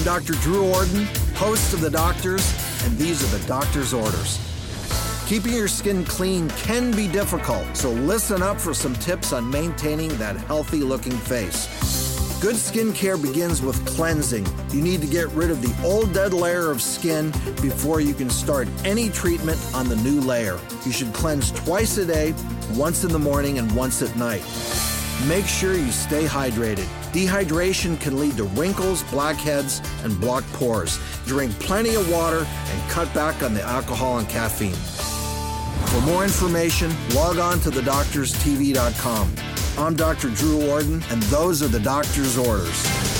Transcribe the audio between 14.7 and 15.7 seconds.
You need to get rid of